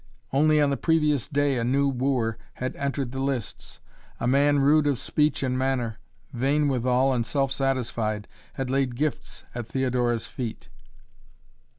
Only 0.33 0.59
on 0.59 0.71
the 0.71 0.77
previous 0.77 1.27
day 1.27 1.57
a 1.59 1.63
new 1.63 1.87
wooer 1.87 2.39
had 2.55 2.75
entered 2.75 3.11
the 3.11 3.19
lists; 3.19 3.79
a 4.19 4.25
man 4.25 4.57
rude 4.57 4.87
of 4.87 4.97
speech 4.97 5.43
and 5.43 5.55
manner, 5.55 5.99
vain 6.33 6.67
withal 6.67 7.13
and 7.13 7.23
self 7.23 7.51
satisfied, 7.51 8.27
had 8.53 8.71
laid 8.71 8.95
gifts 8.95 9.43
at 9.53 9.67
Theodora's 9.67 10.25
feet. 10.25 10.69